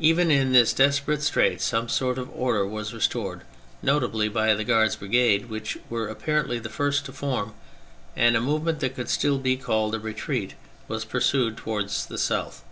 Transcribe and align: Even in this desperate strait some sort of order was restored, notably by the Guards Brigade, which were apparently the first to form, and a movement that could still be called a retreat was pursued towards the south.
Even 0.00 0.28
in 0.32 0.50
this 0.50 0.72
desperate 0.72 1.22
strait 1.22 1.60
some 1.60 1.88
sort 1.88 2.18
of 2.18 2.28
order 2.34 2.66
was 2.66 2.92
restored, 2.92 3.42
notably 3.80 4.26
by 4.28 4.54
the 4.54 4.64
Guards 4.64 4.96
Brigade, 4.96 5.48
which 5.48 5.78
were 5.88 6.08
apparently 6.08 6.58
the 6.58 6.68
first 6.68 7.04
to 7.06 7.12
form, 7.12 7.54
and 8.16 8.34
a 8.36 8.40
movement 8.40 8.80
that 8.80 8.96
could 8.96 9.08
still 9.08 9.38
be 9.38 9.56
called 9.56 9.94
a 9.94 10.00
retreat 10.00 10.54
was 10.88 11.04
pursued 11.04 11.56
towards 11.56 12.06
the 12.06 12.18
south. 12.18 12.64